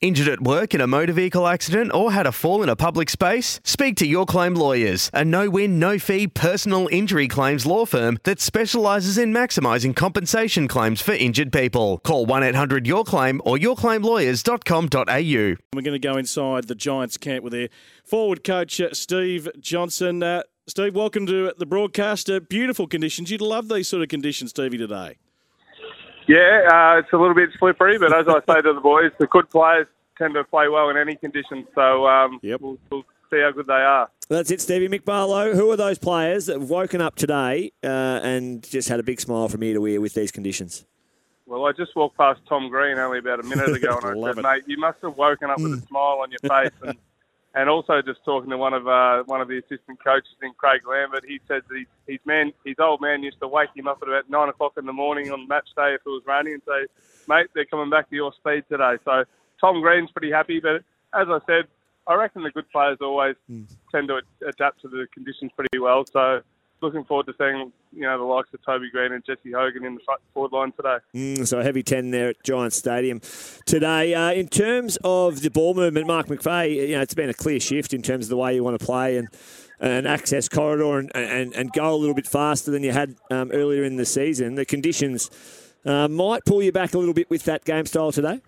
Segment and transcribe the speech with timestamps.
[0.00, 3.08] Injured at work in a motor vehicle accident or had a fall in a public
[3.08, 3.58] space?
[3.64, 8.18] Speak to Your Claim Lawyers, a no win, no fee personal injury claims law firm
[8.24, 12.00] that specialises in maximising compensation claims for injured people.
[12.04, 15.56] Call 1 800 Your Claim or yourclaimlawyers.com.au.
[15.72, 17.68] We're going to go inside the Giants camp with their
[18.04, 20.22] forward coach, uh, Steve Johnson.
[20.22, 22.28] Uh, Steve, welcome to the broadcast.
[22.28, 23.30] Uh, beautiful conditions.
[23.30, 25.16] You'd love these sort of conditions, Stevie, today.
[26.26, 29.26] Yeah, uh, it's a little bit slippery, but as I say to the boys, the
[29.26, 31.66] good players tend to play well in any conditions.
[31.74, 32.60] So um, Yep.
[32.60, 34.08] we'll, we'll see how good they are.
[34.28, 34.88] That's it, Stevie.
[34.88, 37.86] Mick Barlow, who are those players that have woken up today uh,
[38.22, 40.86] and just had a big smile from ear to ear with these conditions?
[41.46, 44.38] Well, I just walked past Tom Green only about a minute ago, and I said,
[44.38, 44.42] it.
[44.42, 46.96] "Mate, you must have woken up with a smile on your face." And,
[47.54, 50.80] and also, just talking to one of uh, one of the assistant coaches in Craig
[50.88, 53.98] Lambert, he said that his, his man, his old man, used to wake him up
[54.02, 56.62] at about nine o'clock in the morning on match day if it was raining, and
[56.66, 56.86] say,
[57.28, 59.22] "Mate, they're coming back to your speed today." So
[59.60, 60.82] Tom Green's pretty happy, but
[61.14, 61.68] as I said,
[62.08, 63.36] I reckon the good players always
[63.92, 66.04] tend to adapt to the conditions pretty well.
[66.12, 66.42] So.
[66.84, 69.94] Looking forward to seeing, you know, the likes of Toby Greene and Jesse Hogan in
[69.94, 70.98] the front forward line today.
[71.14, 73.22] Mm, so a heavy 10 there at Giants Stadium
[73.64, 74.12] today.
[74.12, 77.58] Uh, in terms of the ball movement, Mark McVeigh, you know, it's been a clear
[77.58, 79.28] shift in terms of the way you want to play and
[79.80, 83.50] an access corridor and, and, and go a little bit faster than you had um,
[83.50, 84.54] earlier in the season.
[84.54, 85.30] The conditions
[85.86, 88.42] uh, might pull you back a little bit with that game style today.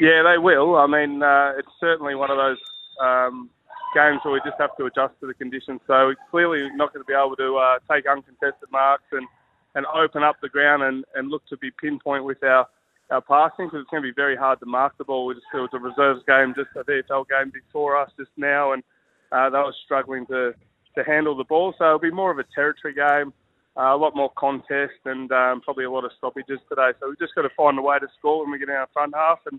[0.00, 0.76] Yeah, they will.
[0.76, 2.58] I mean, uh, it's certainly one of those
[3.02, 3.50] um,
[3.94, 5.80] games where we just have to adjust to the conditions.
[5.86, 9.26] So we're clearly not going to be able to uh, take uncontested marks and,
[9.74, 12.66] and open up the ground and, and look to be pinpoint with our,
[13.10, 15.26] our passing because it's going to be very hard to mark the ball.
[15.26, 18.72] We just, it was a reserves game, just a VFL game before us just now,
[18.72, 18.82] and
[19.30, 20.52] uh, they were struggling to,
[20.96, 21.74] to handle the ball.
[21.78, 23.32] So it'll be more of a territory game.
[23.74, 26.90] Uh, a lot more contest and um, probably a lot of stoppages today.
[27.00, 28.88] So we've just got to find a way to score when we get in our
[28.92, 29.38] front half.
[29.50, 29.58] And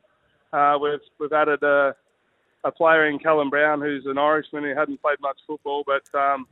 [0.54, 1.96] uh, we've we've added a,
[2.64, 6.48] a player in Callum Brown who's an Irishman who hadn't played much football, but um,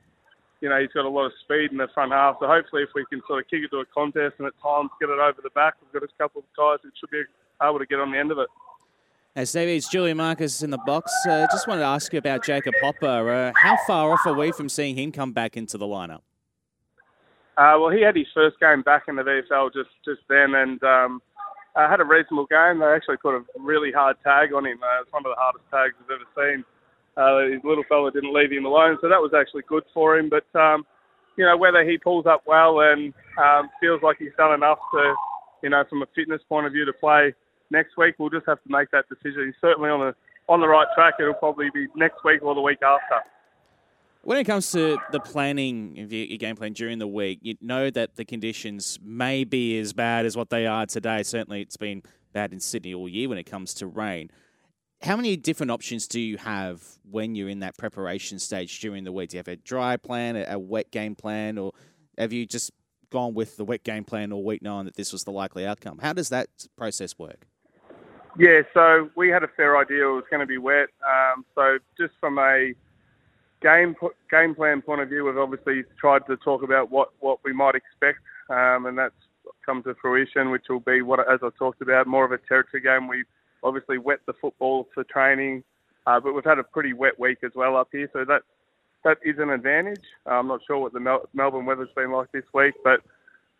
[0.59, 2.38] you know he's got a lot of speed in the front half.
[2.39, 4.89] So hopefully, if we can sort of kick it to a contest and at times
[4.99, 7.23] get it over the back, we've got a couple of guys who should be
[7.61, 8.47] able to get on the end of it.
[9.33, 11.09] Hey, Stevie, it's Julian Marcus in the box.
[11.25, 13.31] Uh, just wanted to ask you about Jacob Hopper.
[13.31, 16.19] Uh, how far off are we from seeing him come back into the lineup?
[17.57, 20.83] Uh, well, he had his first game back in the VFL just just then, and
[20.83, 21.22] um,
[21.76, 22.80] uh, had a reasonable game.
[22.80, 24.80] They actually put a really hard tag on him.
[24.84, 26.66] Uh, it's one of the hardest tags I've ever seen.
[27.18, 30.30] Uh, his little fella didn't leave him alone, so that was actually good for him.
[30.30, 30.86] But um,
[31.38, 35.16] you know, whether he pulls up well and um, feels like he's done enough to,
[35.64, 37.34] you know, from a fitness point of view to play
[37.70, 39.46] next week, we'll just have to make that decision.
[39.46, 40.14] He's certainly on the
[40.52, 41.16] on the right track.
[41.20, 43.24] It'll probably be next week or the week after.
[44.24, 47.90] When it comes to the planning of your, game plan during the week, you know
[47.90, 51.24] that the conditions may be as bad as what they are today.
[51.24, 54.30] Certainly, it's been bad in Sydney all year when it comes to rain.
[55.02, 59.12] How many different options do you have when you're in that preparation stage during the
[59.12, 59.32] week?
[59.32, 61.72] Do you have a dry plan, a, a wet game plan, or
[62.16, 62.72] have you just
[63.09, 65.98] gone with the wet game plan all week knowing that this was the likely outcome?
[65.98, 67.48] How does that process work?
[68.38, 70.90] Yeah, so we had a fair idea it was going to be wet.
[71.03, 72.74] Um, so just from a
[73.61, 73.95] game
[74.29, 77.75] game plan point of view, we've obviously tried to talk about what, what we might
[77.75, 79.16] expect, um, and that's
[79.66, 82.81] come to fruition, which will be what, as I talked about, more of a territory
[82.81, 83.07] game.
[83.07, 83.23] We
[83.63, 85.63] obviously wet the football for training,
[86.07, 88.41] uh, but we've had a pretty wet week as well up here, so that
[89.03, 90.03] that is an advantage.
[90.25, 93.01] I'm not sure what the Mel- Melbourne weather's been like this week, but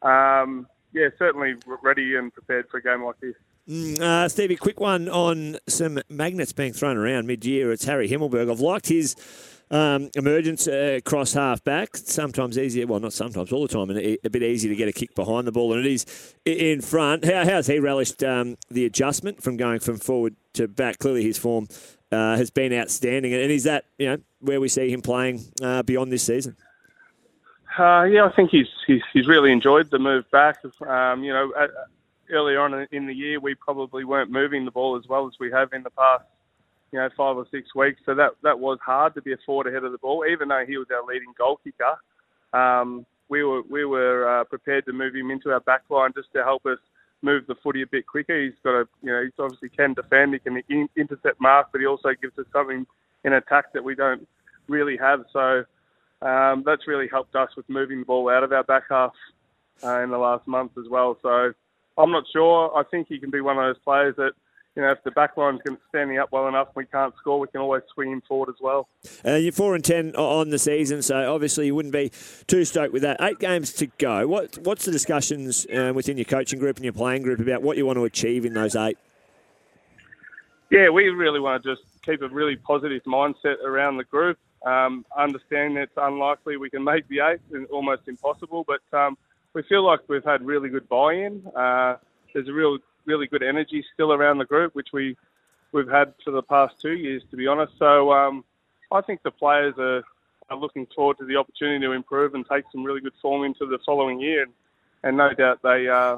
[0.08, 3.36] um, yeah, certainly ready and prepared for a game like this.
[3.70, 7.72] Mm, uh, Stevie, quick one on some magnets being thrown around mid-year.
[7.72, 8.52] It's Harry Himmelberg.
[8.52, 9.16] I've liked his
[9.72, 11.96] um, emergence uh, cross half back.
[11.96, 14.92] Sometimes easier, well, not sometimes, all the time, and a, bit easier to get a
[14.92, 17.26] kick behind the ball than it is in front.
[17.26, 21.00] How, how's he relished um, the adjustment from going from forward to back?
[21.00, 21.68] Clearly, his form
[22.12, 25.84] uh, has been outstanding, and is that you know where we see him playing uh,
[25.84, 26.56] beyond this season?
[27.80, 30.58] Uh, yeah, I think he's, he's he's really enjoyed the move back.
[30.86, 31.52] Um, you know,
[32.30, 35.52] earlier on in the year, we probably weren't moving the ball as well as we
[35.52, 36.26] have in the past,
[36.92, 38.02] you know, five or six weeks.
[38.06, 40.64] So that that was hard to be a forward ahead of the ball, even though
[40.68, 41.96] he was our leading goal kicker.
[42.54, 46.32] Um, we were we were uh, prepared to move him into our back line just
[46.34, 46.80] to help us
[47.22, 48.44] move the footy a bit quicker.
[48.44, 50.34] He's got a, you know, he's obviously can defend.
[50.34, 52.86] He can in, intercept mark, but he also gives us something
[53.24, 54.28] in attack that we don't
[54.68, 55.24] really have.
[55.32, 55.64] So
[56.22, 59.14] um, that's really helped us with moving the ball out of our back half
[59.84, 61.18] uh, in the last month as well.
[61.22, 61.54] So
[61.98, 62.76] I'm not sure.
[62.76, 64.34] I think he can be one of those players that
[64.76, 65.60] you know, if the back line's
[65.90, 68.62] standing up well enough and we can't score, we can always swing him forward as
[68.62, 68.88] well.
[69.26, 72.12] Uh, you're four and ten on the season, so obviously you wouldn't be
[72.48, 73.18] too stoked with that.
[73.20, 74.28] Eight games to go.
[74.28, 77.76] What What's the discussions uh, within your coaching group and your playing group about what
[77.76, 78.98] you want to achieve in those eight?
[80.70, 84.38] Yeah, we really want to just keep a really positive mindset around the group.
[84.66, 89.18] Um, understanding it's unlikely we can make the eight and almost impossible, but um,
[89.54, 91.46] we feel like we've had really good buy-in.
[91.56, 91.96] Uh,
[92.34, 95.16] there's a real really good energy still around the group, which we
[95.72, 97.74] we've had for the past two years, to be honest.
[97.80, 98.44] So um,
[98.92, 100.04] I think the players are,
[100.50, 103.66] are looking forward to the opportunity to improve and take some really good form into
[103.66, 104.46] the following year,
[105.04, 106.18] and, no doubt they uh,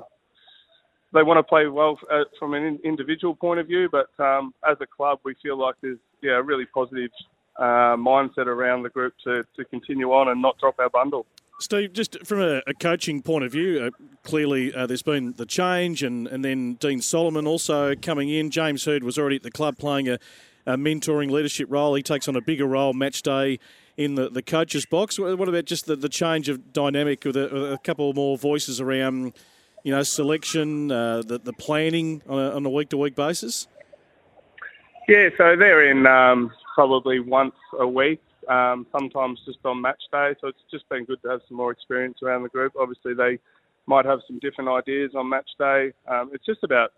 [1.14, 4.78] they want to play well uh, from an individual point of view, but um, as
[4.82, 7.12] a club, we feel like there's yeah a really positive
[7.58, 11.26] uh, mindset around the group to, to continue on and not drop our bundle.
[11.60, 15.46] Steve, just from a, a coaching point of view, uh, clearly uh, there's been the
[15.46, 18.50] change, and, and then Dean Solomon also coming in.
[18.50, 20.20] James Hird was already at the club playing a,
[20.66, 21.96] a mentoring leadership role.
[21.96, 23.60] He takes on a bigger role match day
[23.98, 25.20] in the, the coach's box.
[25.20, 29.34] What about just the, the change of dynamic with a, a couple more voices around,
[29.84, 33.68] you know, selection, uh, the, the planning on a, week to week basis?
[35.08, 40.34] Yeah, so they're in um, probably once a week um, sometimes just on match day.
[40.42, 42.74] So it's just been good to have some more experience around the group.
[42.80, 43.40] Obviously, they
[43.86, 45.92] might have some different ideas on match day.
[46.08, 46.92] Um, it's just about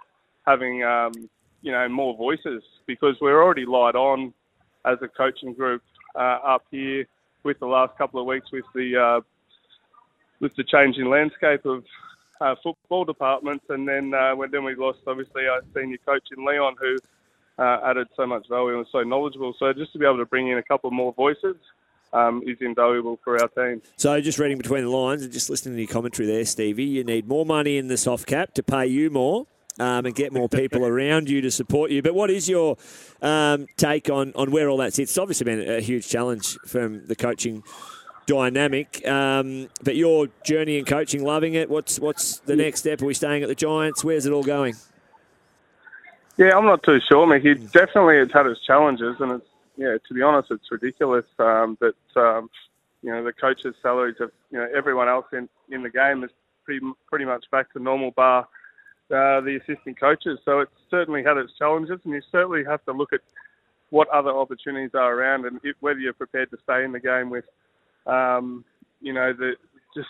[0.46, 1.12] having um,
[1.62, 4.34] you know more voices because we're already light on
[4.86, 5.82] as a coaching group
[6.16, 7.06] uh, up here
[7.44, 9.22] with the last couple of weeks with the uh,
[10.40, 11.84] with the changing landscape of
[12.42, 16.46] uh, football departments, and then uh, when then we lost obviously our senior coach in
[16.46, 16.98] Leon who
[17.58, 19.56] uh, added so much value and was so knowledgeable.
[19.58, 21.56] So just to be able to bring in a couple more voices
[22.16, 23.82] um, is invaluable for our team.
[23.98, 27.04] So just reading between the lines and just listening to your commentary there, Stevie, you
[27.04, 29.48] need more money in the soft cap to pay you more.
[29.78, 32.02] Um, and get more people around you to support you.
[32.02, 32.78] But what is your
[33.22, 35.12] um, take on, on where all that sits?
[35.12, 37.62] It's obviously been a huge challenge from the coaching
[38.26, 39.06] dynamic.
[39.06, 41.70] Um, but your journey in coaching, loving it.
[41.70, 43.02] What's what's the next step?
[43.02, 44.02] Are we staying at the Giants?
[44.02, 44.76] Where's it all going?
[46.38, 47.56] Yeah, I'm not too sure, Mickey.
[47.56, 49.48] Definitely, it's had its challenges, and it's
[49.78, 49.98] yeah.
[50.08, 52.50] To be honest, it's ridiculous um, that um,
[53.02, 56.32] you know the coaches' salaries of you know everyone else in in the game is
[56.64, 58.48] pretty pretty much back to normal, bar
[59.12, 60.40] uh, the assistant coaches.
[60.46, 63.22] So it's certainly had its challenges, and you certainly have to look at
[63.90, 67.30] what other opportunities are around, and if, whether you're prepared to stay in the game
[67.30, 67.46] with,
[68.08, 68.66] um,
[69.00, 69.54] you know, the
[69.96, 70.10] just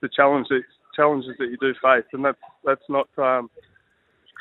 [0.00, 0.64] the challenges
[0.96, 3.08] challenges that you do face, and that's that's not.
[3.18, 3.50] Um,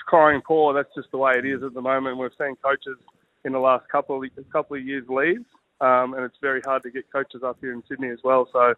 [0.06, 0.74] crying poor.
[0.74, 2.18] That's just the way it is at the moment.
[2.18, 2.98] We've seen coaches
[3.45, 5.43] in the last couple of, couple of years leave,
[5.81, 8.47] um, and it's very hard to get coaches up here in Sydney as well.
[8.51, 8.73] So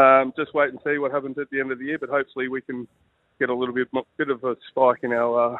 [0.00, 1.98] um, just wait and see what happens at the end of the year.
[1.98, 2.86] But hopefully we can
[3.38, 5.54] get a little bit bit of a spike in our.
[5.54, 5.58] Uh,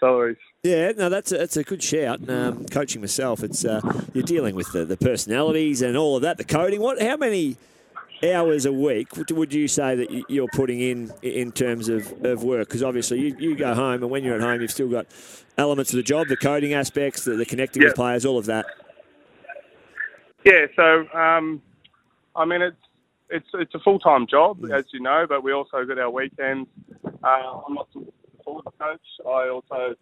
[0.00, 0.36] salaries.
[0.62, 2.28] Yeah, no, that's a, that's a good shout.
[2.28, 3.80] Um, coaching myself, it's uh,
[4.14, 6.80] you're dealing with the, the personalities and all of that, the coding.
[6.80, 7.00] What?
[7.00, 7.56] How many
[8.22, 12.68] hours a week would you say that you're putting in in terms of, of work?
[12.68, 15.06] Because obviously you, you go home, and when you're at home, you've still got
[15.56, 18.66] elements of the job, the coding aspects, the, the connecting with players, all of that.
[20.44, 21.60] Yeah, so um,
[22.34, 22.76] I mean it's
[23.30, 24.76] it's it's a full time job, mm.
[24.76, 26.68] as you know, but we also got our weekends.
[27.04, 28.06] Uh, I'm not the
[28.44, 29.00] forward coach.
[29.26, 29.94] I also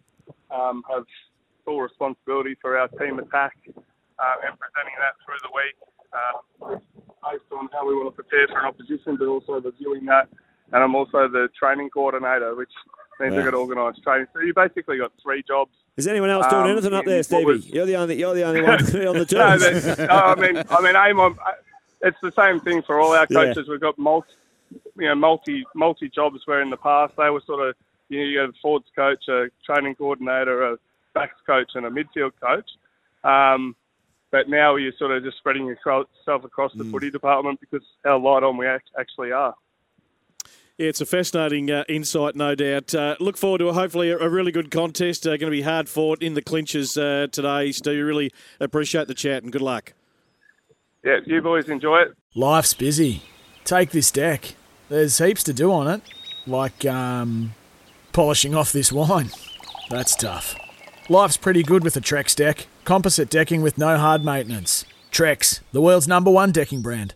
[0.51, 1.05] um, have
[1.65, 5.75] full responsibility for our team attack uh, and presenting that through the week.
[6.13, 6.77] Uh,
[7.31, 10.27] based on how we want to prepare for an opposition, but also reviewing that.
[10.71, 12.71] And I'm also the training coordinator, which
[13.19, 13.39] means wow.
[13.39, 14.27] I've got organised training.
[14.33, 15.71] So you basically got three jobs.
[15.95, 17.45] Is anyone else doing um, anything up there, Stevie?
[17.45, 17.67] Was...
[17.67, 18.73] You're the only you're the only one
[19.07, 19.39] on the team.
[19.39, 21.37] no, no, I mean, I mean, aim on.
[22.01, 23.65] It's the same thing for all our coaches.
[23.65, 23.71] Yeah.
[23.71, 24.27] We've got multi,
[24.97, 26.41] you know, multi multi jobs.
[26.45, 27.75] Where in the past they were sort of,
[28.09, 30.77] you know, you have a forwards coach, a training coordinator, a
[31.15, 32.69] backs coach, and a midfield coach.
[33.23, 33.75] Um,
[34.31, 36.07] but now you're sort of just spreading yourself
[36.43, 36.91] across the mm.
[36.91, 38.67] footy department because how light on we
[38.97, 39.55] actually are.
[40.77, 42.93] Yeah, it's a fascinating uh, insight, no doubt.
[42.93, 45.25] Uh, look forward to a, hopefully a, a really good contest.
[45.25, 47.71] Uh, going to be hard fought in the clinches uh, today.
[47.71, 49.93] Steve, really appreciate the chat and good luck.
[51.03, 52.09] Yeah, you boys enjoy it.
[52.35, 53.23] Life's busy.
[53.63, 54.53] Take this deck.
[54.89, 56.01] There's heaps to do on it,
[56.45, 57.55] like um,
[58.13, 59.31] polishing off this wine.
[59.89, 60.55] That's tough.
[61.09, 62.67] Life's pretty good with a Trex deck.
[62.87, 64.85] Composite decking with no hard maintenance.
[65.11, 67.15] Trex, the world's number one decking brand.